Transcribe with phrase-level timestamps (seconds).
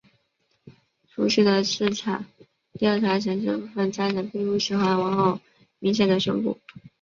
[1.09, 2.25] 初期的市场
[2.73, 5.39] 调查显示部份家长并不喜欢玩偶
[5.77, 6.57] 明显的胸部。